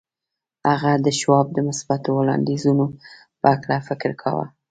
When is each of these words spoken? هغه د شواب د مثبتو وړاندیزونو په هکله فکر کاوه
هغه 0.69 0.91
د 1.05 1.07
شواب 1.19 1.47
د 1.53 1.57
مثبتو 1.67 2.09
وړاندیزونو 2.13 2.85
په 3.39 3.45
هکله 3.53 3.77
فکر 3.87 4.09
کاوه 4.21 4.45